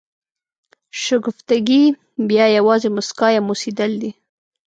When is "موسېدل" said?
3.47-3.91